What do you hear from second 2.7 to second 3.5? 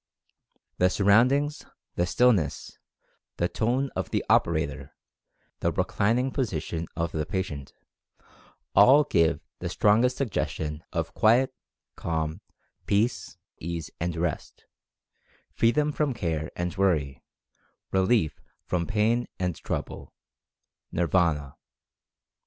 ness, the